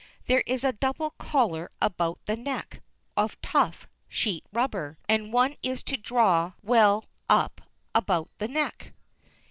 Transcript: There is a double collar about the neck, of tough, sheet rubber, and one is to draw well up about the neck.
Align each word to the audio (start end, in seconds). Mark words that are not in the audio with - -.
There 0.25 0.41
is 0.47 0.63
a 0.63 0.71
double 0.73 1.11
collar 1.11 1.69
about 1.79 2.25
the 2.25 2.35
neck, 2.35 2.81
of 3.15 3.39
tough, 3.43 3.85
sheet 4.09 4.43
rubber, 4.51 4.97
and 5.07 5.31
one 5.31 5.55
is 5.61 5.83
to 5.83 5.95
draw 5.95 6.53
well 6.63 7.05
up 7.29 7.61
about 7.93 8.31
the 8.39 8.47
neck. 8.47 8.93